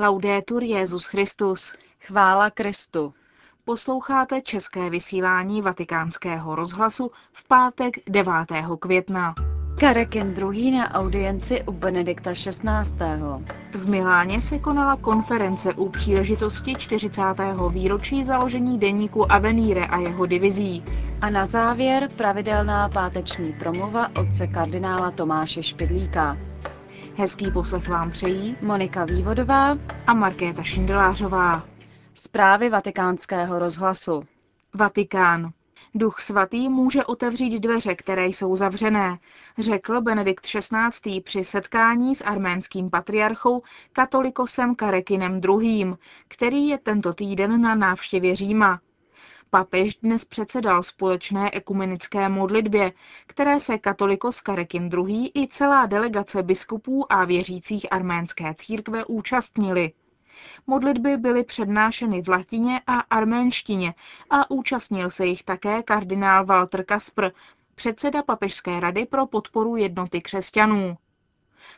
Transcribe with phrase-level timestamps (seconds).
[0.00, 1.74] Laudetur Jezus Christus.
[2.00, 3.14] Chvála Kristu.
[3.64, 8.32] Posloucháte české vysílání Vatikánského rozhlasu v pátek 9.
[8.80, 9.34] května.
[9.80, 10.70] Karekin II.
[10.70, 12.64] na audienci u Benedikta XVI.
[13.74, 17.22] V Miláně se konala konference u příležitosti 40.
[17.70, 20.84] výročí založení deníku Avenire a jeho divizí.
[21.20, 26.49] A na závěr pravidelná páteční promluva otce kardinála Tomáše Špidlíka.
[27.20, 31.64] Hezký poslech vám přejí Monika Vývodová a Markéta Šindelářová.
[32.14, 34.22] Zprávy vatikánského rozhlasu.
[34.74, 35.50] Vatikán.
[35.94, 39.18] Duch svatý může otevřít dveře, které jsou zavřené,
[39.58, 41.20] řekl Benedikt XVI.
[41.20, 45.94] při setkání s arménským patriarchou katolikosem Karekinem II.,
[46.28, 48.80] který je tento týden na návštěvě Říma.
[49.52, 52.92] Papež dnes předsedal společné ekumenické modlitbě,
[53.26, 55.30] které se katolikos Karekin II.
[55.34, 59.92] i celá delegace biskupů a věřících arménské církve účastnili.
[60.66, 63.94] Modlitby byly přednášeny v latině a arménštině
[64.30, 67.32] a účastnil se jich také kardinál Walter Kasper,
[67.74, 70.96] předseda Papežské rady pro podporu jednoty křesťanů.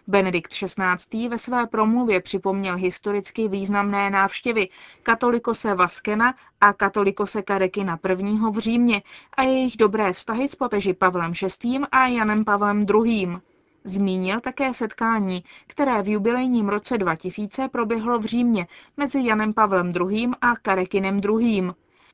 [0.07, 1.29] Benedikt XVI.
[1.29, 4.69] ve své promluvě připomněl historicky významné návštěvy
[5.03, 8.15] katolikose Vaskena a katolikose Karekina I.
[8.51, 9.03] v Římě
[9.37, 11.79] a jejich dobré vztahy s papeži Pavlem VI.
[11.93, 13.39] a Janem Pavlem II.
[13.85, 20.29] Zmínil také setkání, které v jubilejním roce 2000 proběhlo v Římě mezi Janem Pavlem II.
[20.41, 21.71] a Karekinem II.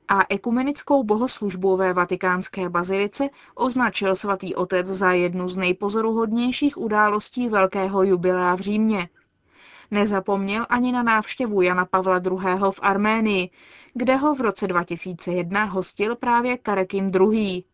[0.09, 8.03] A ekumenickou bohoslužbu ve vatikánské bazilice označil svatý otec za jednu z nejpozoruhodnějších událostí velkého
[8.03, 9.09] jubilea v Římě.
[9.91, 12.61] Nezapomněl ani na návštěvu Jana Pavla II.
[12.71, 13.51] v Arménii,
[13.95, 17.65] kde ho v roce 2001 hostil právě Karekin II.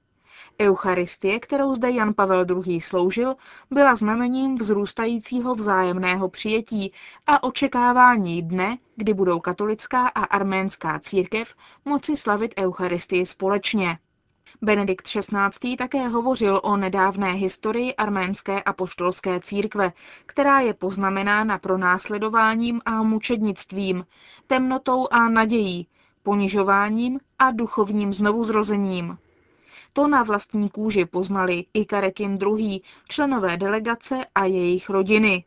[0.60, 2.80] Eucharistie, kterou zde Jan Pavel II.
[2.80, 3.34] sloužil,
[3.70, 6.92] byla znamením vzrůstajícího vzájemného přijetí
[7.26, 13.98] a očekávání dne, kdy budou katolická a arménská církev moci slavit Eucharistii společně.
[14.62, 15.76] Benedikt XVI.
[15.76, 19.92] také hovořil o nedávné historii arménské apoštolské církve,
[20.26, 24.06] která je poznamenána pronásledováním a mučednictvím,
[24.46, 25.88] temnotou a nadějí,
[26.22, 29.18] ponižováním a duchovním znovuzrozením.
[29.96, 35.44] To na vlastní kůži poznali i Karekin II., členové delegace a jejich rodiny.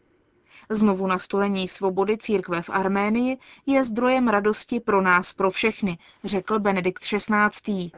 [0.69, 7.03] Znovu nastolení svobody církve v Arménii je zdrojem radosti pro nás, pro všechny, řekl Benedikt
[7.03, 7.91] XVI.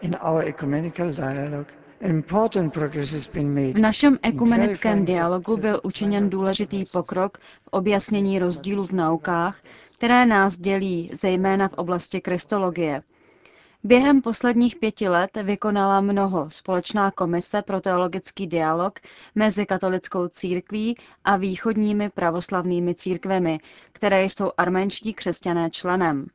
[3.74, 9.58] V našem ekumenickém dialogu byl učiněn důležitý pokrok v objasnění rozdílů v naukách,
[9.98, 13.02] které nás dělí, zejména v oblasti kristologie.
[13.84, 16.50] Během posledních pěti let vykonala mnoho.
[16.50, 19.00] Společná komise pro teologický dialog
[19.36, 23.60] mezi katolickou církví a východními pravoslavnými církvemi,
[23.92, 26.28] které jsou arménští křesťané členem.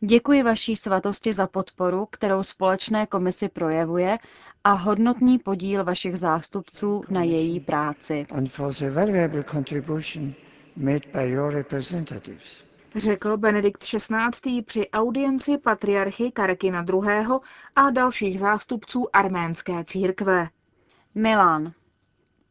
[0.00, 4.18] Děkuji vaší svatosti za podporu, kterou společné komisi projevuje
[4.64, 8.26] a hodnotný podíl vašich zástupců na její práci
[12.98, 14.62] řekl Benedikt XVI.
[14.62, 17.26] při audienci patriarchy Karekina II.
[17.76, 20.48] a dalších zástupců arménské církve.
[21.14, 21.72] Milán.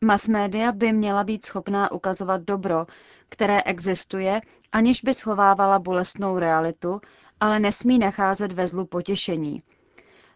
[0.01, 2.85] Masmédia by měla být schopná ukazovat dobro,
[3.29, 4.41] které existuje,
[4.71, 7.01] aniž by schovávala bolestnou realitu,
[7.39, 9.63] ale nesmí nacházet ve zlu potěšení.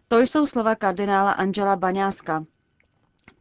[0.08, 2.44] To jsou slova kardinála Angela Baňáska,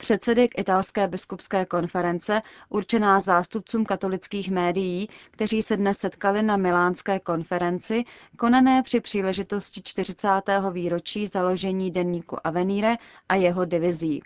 [0.01, 7.19] předsedy k italské biskupské konference určená zástupcům katolických médií, kteří se dnes setkali na milánské
[7.19, 8.03] konferenci,
[8.37, 10.27] konané při příležitosti 40.
[10.71, 12.95] výročí založení denníku Avenire
[13.29, 14.21] a jeho divizí.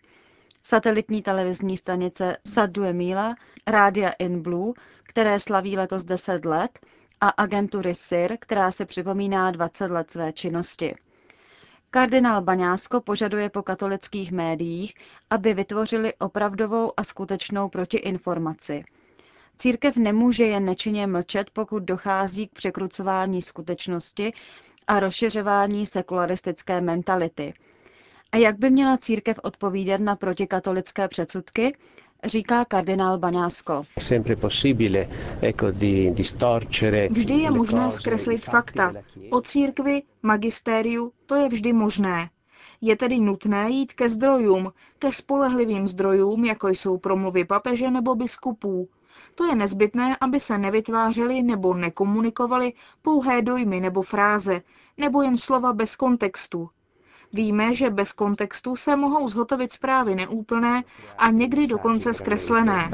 [0.64, 3.36] Satelitní televizní stanice Sadue Mila,
[3.68, 6.80] Rádia in Blue, které slaví letos 10 let,
[7.22, 10.96] a agentury SIR, která se připomíná 20 let své činnosti.
[11.96, 14.94] Kardinál Baňásko požaduje po katolických médiích,
[15.30, 18.84] aby vytvořili opravdovou a skutečnou protiinformaci.
[19.58, 24.34] Církev nemůže jen nečinně mlčet, pokud dochází k překrucování skutečnosti
[24.88, 27.54] a rozšiřování sekularistické mentality.
[28.32, 31.78] A jak by měla církev odpovídat na protikatolické předsudky?
[32.26, 33.84] Říká kardinál Baňásko.
[37.10, 38.94] Vždy je možné zkreslit fakta.
[39.32, 42.30] O církvi, magistériu, to je vždy možné.
[42.82, 48.90] Je tedy nutné jít ke zdrojům, ke spolehlivým zdrojům, jako jsou promluvy papeže nebo biskupů.
[49.36, 54.62] To je nezbytné, aby se nevytvářely nebo nekomunikovaly pouhé dojmy nebo fráze,
[54.98, 56.70] nebo jen slova bez kontextu.
[57.34, 60.84] Víme, že bez kontextu se mohou zhotovit zprávy neúplné
[61.18, 62.90] a někdy dokonce zkreslené.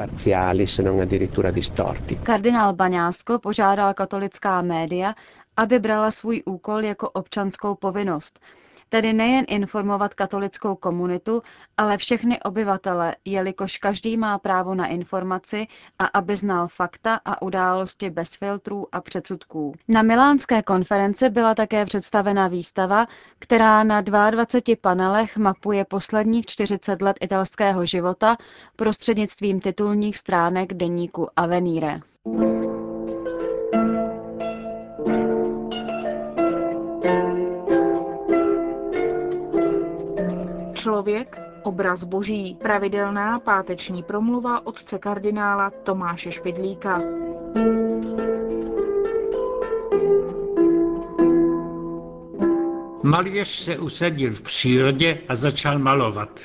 [2.22, 5.14] Kardinál Baňásko požádal katolická média,
[5.56, 8.40] aby brala svůj úkol jako občanskou povinnost–
[8.92, 11.42] Tedy nejen informovat katolickou komunitu,
[11.76, 15.66] ale všechny obyvatele, jelikož každý má právo na informaci
[15.98, 19.74] a aby znal fakta a události bez filtrů a předsudků.
[19.88, 23.06] Na milánské konferenci byla také představena výstava,
[23.38, 28.36] která na 22 panelech mapuje posledních 40 let italského života
[28.76, 32.00] prostřednictvím titulních stránek deníku Avenire.
[32.24, 32.71] Člověk,
[41.62, 47.00] obraz boží, pravidelná páteční promluva otce kardinála Tomáše Špidlíka.
[53.02, 56.40] Malíř se usadil v přírodě a začal malovat.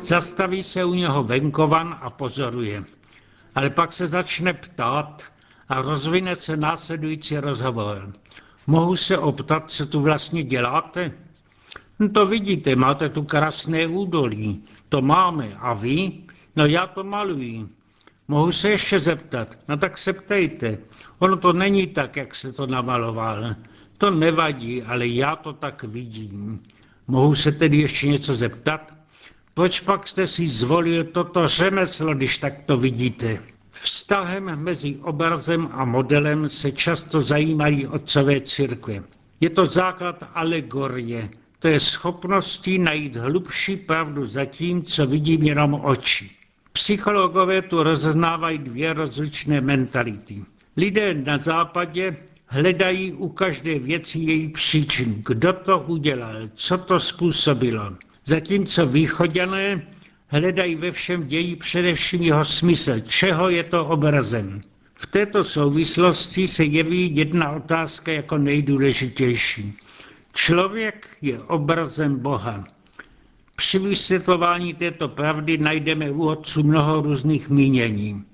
[0.00, 2.84] Zastaví se u něho venkovan a pozoruje.
[3.54, 5.22] Ale pak se začne ptát
[5.68, 8.12] a rozvine se následující rozhovor.
[8.66, 11.12] Mohu se optat, co tu vlastně děláte?
[11.98, 14.62] No to vidíte, máte tu krásné údolí.
[14.88, 15.54] To máme.
[15.58, 16.12] A vy?
[16.56, 17.66] No já to maluji.
[18.28, 19.58] Mohu se ještě zeptat?
[19.68, 20.78] No tak se ptejte.
[21.18, 23.54] Ono to není tak, jak se to namaloval.
[23.98, 26.62] To nevadí, ale já to tak vidím.
[27.08, 28.94] Mohu se tedy ještě něco zeptat?
[29.54, 33.42] Proč pak jste si zvolil toto řemeslo, když tak to vidíte?
[33.70, 39.02] Vztahem mezi obrazem a modelem se často zajímají otcové církve.
[39.40, 41.28] Je to základ alegorie,
[41.58, 46.30] to je schopností najít hlubší pravdu za tím, co vidím jenom oči.
[46.72, 50.44] Psychologové tu rozeznávají dvě rozličné mentality.
[50.76, 52.16] Lidé na západě
[52.46, 55.22] hledají u každé věci její příčinu.
[55.26, 57.92] Kdo to udělal, co to způsobilo.
[58.24, 59.86] Zatímco východěné
[60.28, 64.60] hledají ve všem ději především jeho smysl, čeho je to obrazem.
[64.94, 69.72] V této souvislosti se jeví jedna otázka jako nejdůležitější.
[70.38, 72.64] Člověk je obrazem Boha.
[73.56, 78.24] Při vysvětlování této pravdy najdeme u otců mnoho různých mínění.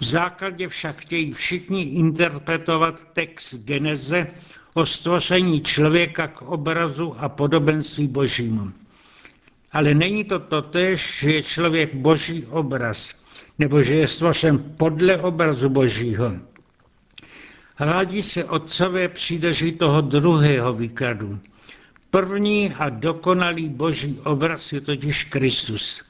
[0.00, 4.26] V základě však chtějí všichni interpretovat text Geneze
[4.74, 8.70] o stvoření člověka k obrazu a podobenství božímu.
[9.72, 13.14] Ale není to totéž, že je člověk boží obraz,
[13.58, 16.49] nebo že je stvořen podle obrazu božího.
[17.80, 21.38] Rádi se otcové přidrží toho druhého výkladu.
[22.10, 26.02] První a dokonalý boží obraz je totiž Kristus.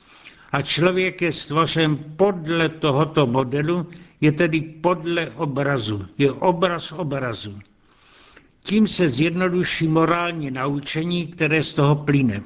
[0.52, 3.86] A člověk je stvořen podle tohoto modelu,
[4.20, 7.58] je tedy podle obrazu, je obraz obrazu.
[8.64, 12.42] Tím se zjednoduší morální naučení, které z toho plyne.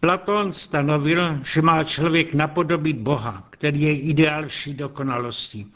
[0.00, 5.66] Platón stanovil, že má člověk napodobit Boha, který je ideálší dokonalosti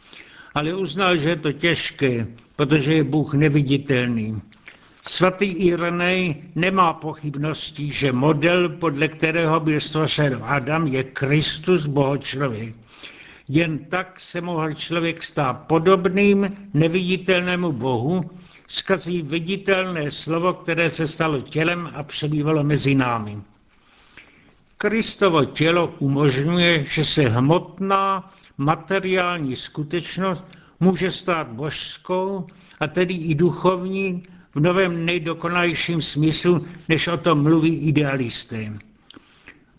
[0.60, 2.26] ale uznal, že je to těžké,
[2.56, 4.42] protože je Bůh neviditelný.
[5.08, 12.74] Svatý Irenej nemá pochybností, že model, podle kterého byl stvořen Adam, je Kristus, bohočlověk.
[13.48, 18.20] Jen tak se mohl člověk stát podobným neviditelnému Bohu,
[18.68, 23.40] skazí viditelné slovo, které se stalo tělem a přebývalo mezi námi.
[24.82, 30.44] Kristovo tělo umožňuje, že se hmotná materiální skutečnost
[30.80, 32.46] může stát božskou
[32.80, 34.22] a tedy i duchovní
[34.54, 38.72] v novém nejdokonalejším smyslu, než o tom mluví idealisté.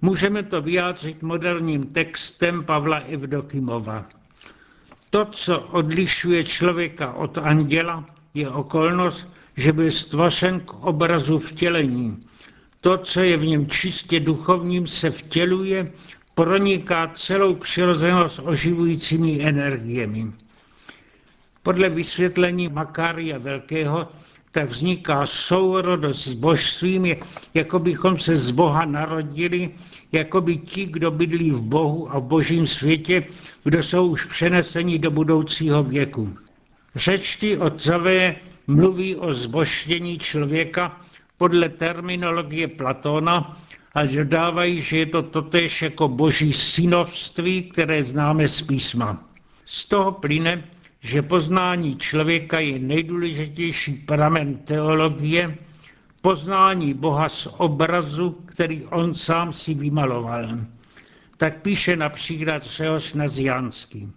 [0.02, 4.06] Můžeme to vyjádřit moderním textem Pavla Evdokimova.
[5.10, 9.28] To, co odlišuje člověka od anděla, je okolnost,
[9.58, 12.20] že byl stvořen k obrazu vtělení,
[12.82, 15.92] to, co je v něm čistě duchovním, se vtěluje,
[16.36, 20.32] proniká celou přirozenost oživujícími energiemi.
[21.64, 24.08] Podle vysvětlení Makária Velkého
[24.52, 27.16] tak vzniká sourodost s božstvím,
[27.54, 29.70] jako bychom se z Boha narodili,
[30.12, 33.24] jako by ti, kdo bydlí v Bohu a v božím světě,
[33.64, 36.36] kdo jsou už přeneseni do budoucího věku.
[36.96, 38.36] Řečtí otcové
[38.68, 41.02] mluví o zboštění člověka
[41.42, 43.58] podle terminologie Platona
[43.94, 49.18] a dodávají, že je to totéž jako boží synovství, které známe z písma.
[49.66, 50.64] Z toho plyne,
[51.00, 55.58] že poznání člověka je nejdůležitější pramen teologie,
[56.22, 60.46] poznání Boha z obrazu, který on sám si vymaloval.
[61.38, 64.12] Tak píše například Řehoř Nazianský.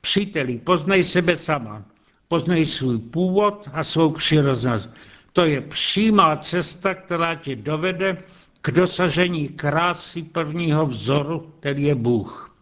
[0.00, 1.82] Příteli, poznej sebe sama,
[2.28, 4.90] poznej svůj původ a svou přirozenost
[5.36, 8.16] To je přímá cesta, která tě dovede
[8.62, 12.56] k dosažení krásy prvního vzoru, který je Bůh.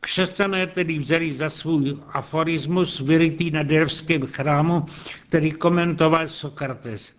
[0.00, 4.84] Křesťané tedy vzali za svůj aforismus vyrytý na Delvském chrámu,
[5.28, 7.16] který komentoval Sokrates.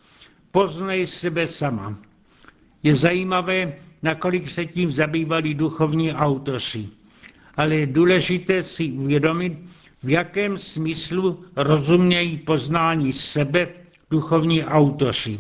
[0.52, 1.96] Poznej sebe sama.
[2.84, 3.74] Je zajímavé,
[4.04, 6.90] nakolik se tím zabývali duchovní autoři.
[7.58, 9.54] Ale je důležité si uvědomit,
[10.04, 13.68] v jakém smyslu rozumějí poznání sebe
[14.12, 15.39] duchovní autoři.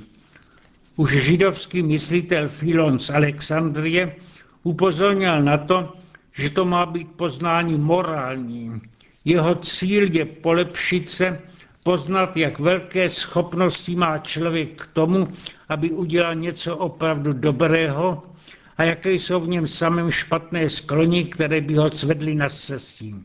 [0.95, 4.15] Už židovský myslitel Filon z Alexandrie
[4.63, 5.93] upozornil na to,
[6.33, 8.81] že to má být poznání morální.
[9.25, 11.41] Jeho cíl je polepšit se,
[11.83, 15.27] poznat, jak velké schopnosti má člověk k tomu,
[15.69, 18.21] aby udělal něco opravdu dobrého
[18.77, 23.15] a jaké jsou v něm samém špatné sklony, které by ho svedly na cestí.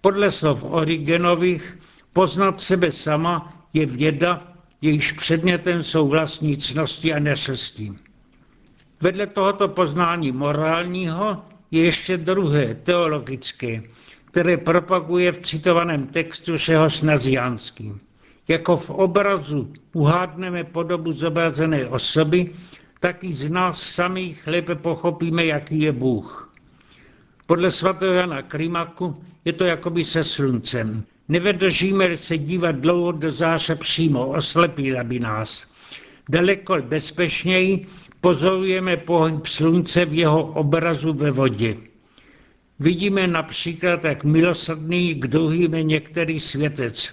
[0.00, 1.78] Podle slov Origenových
[2.12, 7.92] poznat sebe sama je věda, jejíž předmětem jsou vlastní cnosti a nešesti.
[9.00, 13.82] Vedle tohoto poznání morálního je ještě druhé, teologické,
[14.24, 17.92] které propaguje v citovaném textu Šehoš Naziánský.
[18.48, 22.50] Jako v obrazu uhádneme podobu zobrazené osoby,
[23.00, 26.52] tak i z nás samých lépe pochopíme, jaký je Bůh.
[27.46, 31.04] Podle svatého Jana Krimaku je to jakoby se sluncem.
[31.28, 35.66] Nevydržíme se dívat dlouho do záře přímo, oslepila by nás.
[36.28, 37.86] Daleko bezpečněji
[38.20, 41.76] pozorujeme pohyb slunce v jeho obrazu ve vodě.
[42.80, 47.10] Vidíme například, jak milosrdný k druhým je některý světec.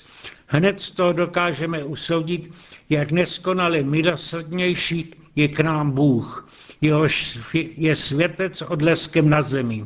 [0.48, 2.52] Hned z toho dokážeme usoudit,
[2.90, 6.50] jak neskonale milosrdnější je k nám Bůh.
[6.82, 7.38] Jehož
[7.78, 9.86] je světec odleskem na zemi.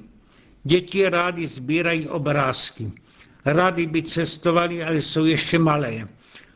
[0.63, 2.91] Děti rádi sbírají obrázky.
[3.45, 6.05] Rádi by cestovali, ale jsou ještě malé.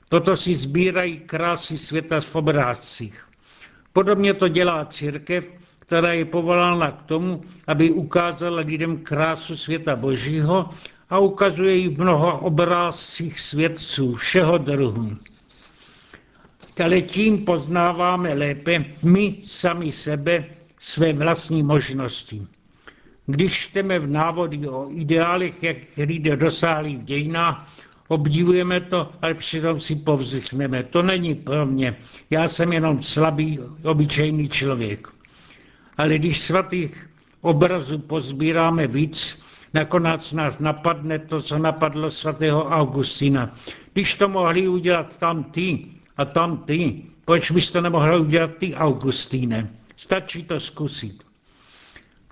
[0.09, 3.27] Toto si sbírají krásy světa v obrázcích.
[3.93, 5.49] Podobně to dělá církev,
[5.79, 10.69] která je povolána k tomu, aby ukázala lidem krásu světa Božího
[11.09, 15.17] a ukazuje ji v mnoha obrázcích svědců všeho druhu.
[16.83, 20.45] Ale tím poznáváme lépe my sami sebe,
[20.79, 22.47] své vlastní možnosti.
[23.25, 27.67] Když čteme v návody o ideálech, jak lidé dosáhli v dějinách,
[28.07, 30.83] obdivujeme to, ale přitom si povzdychneme.
[30.83, 31.95] To není pro mě.
[32.29, 35.07] Já jsem jenom slabý, obyčejný člověk.
[35.97, 37.09] Ale když svatých
[37.41, 39.41] obrazů pozbíráme víc,
[39.73, 43.53] nakonec nás napadne to, co napadlo svatého Augustina.
[43.93, 45.85] Když to mohli udělat tam ty
[46.17, 49.69] a tam ty, proč bys to nemohl udělat ty, Augustíne?
[49.95, 51.23] Stačí to zkusit.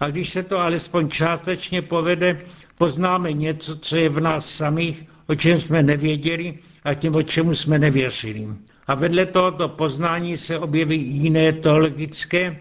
[0.02, 2.42] A když se to alespoň částečně povede,
[2.78, 7.56] poznáme něco, co je v nás samých, o čem jsme nevěděli a tím, o čemu
[7.56, 8.48] jsme nevěřili.
[8.88, 12.58] A vedle tohoto poznání se objeví jiné teologické.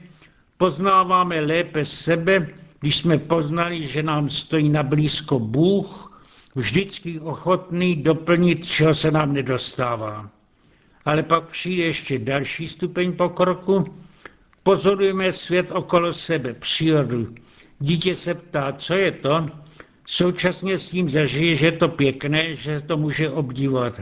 [0.56, 2.47] Poznáváme lépe sebe,
[2.80, 6.20] když jsme poznali, že nám stojí na blízko Bůh,
[6.54, 10.30] vždycky ochotný doplnit, čeho se nám nedostává.
[11.04, 13.85] Ale pak přijde ještě další stupeň pokroku,
[14.62, 17.35] Pozorujeme svět okolo sebe, přírodu.
[17.79, 19.47] Dítě se ptá, co je to,
[20.07, 24.00] současně s tím zažije, že je to pěkné, že to může obdivovat.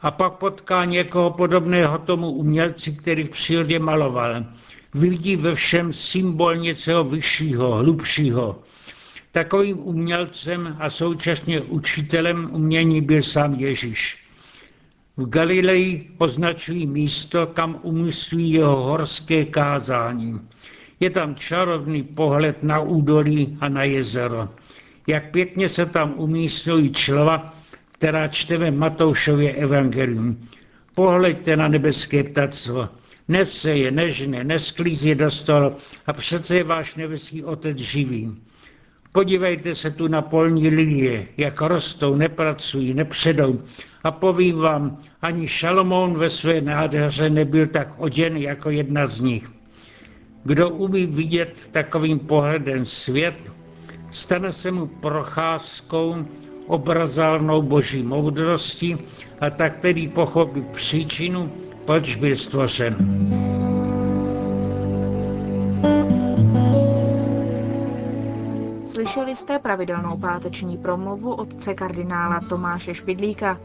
[0.00, 4.44] A pak potká někoho podobného tomu umělci, který v přírodě maloval.
[4.94, 8.62] Vidí ve všem symbol něčeho vyššího, hlubšího.
[9.30, 14.25] Takovým umělcem a současně učitelem umění byl sám Ježíš.
[15.18, 20.40] V Galileji označují místo, kam umístují jeho horské kázání.
[21.00, 24.48] Je tam čarovný pohled na údolí a na jezero.
[25.06, 27.54] Jak pěkně se tam umístují člova,
[27.92, 30.48] která čteme Matoušově evangelium.
[30.94, 32.88] Pohleďte na nebeské ptactvo.
[33.28, 35.72] Nese je nežné, nesklízí do stolu
[36.06, 38.36] a přece je váš nebeský otec živý.
[39.16, 43.60] Podívejte se tu na polní lilie, jak rostou, nepracují, nepředou.
[44.04, 49.48] A povím vám, ani Šalomoun ve své nádheře nebyl tak oděn jako jedna z nich.
[50.44, 53.52] Kdo umí vidět takovým pohledem svět,
[54.10, 56.16] stane se mu procházkou
[56.66, 58.98] obrazálnou boží moudrosti
[59.40, 61.52] a tak tedy pochopí příčinu,
[61.86, 62.96] proč byl stvořen.
[68.96, 73.60] Slyšeli jste pravidelnou páteční promluvu otce kardinála Tomáše Špidlíka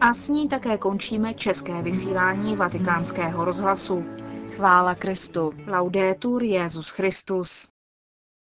[0.00, 4.04] a s ní také končíme české vysílání vatikánského rozhlasu.
[4.56, 5.52] Chvála Kristu.
[5.66, 7.68] Laudetur Jezus Christus.